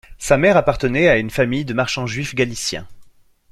Sa 0.17 0.35
mère 0.35 0.57
appartenait 0.57 1.09
à 1.09 1.17
une 1.17 1.29
famille 1.29 1.63
de 1.63 1.75
marchands 1.75 2.07
juifs 2.07 2.33
galiciens. 2.33 2.87